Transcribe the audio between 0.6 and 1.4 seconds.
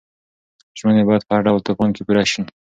ژمنې باید په